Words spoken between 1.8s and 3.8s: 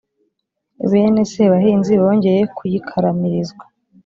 bongeye kuyikaramirizwa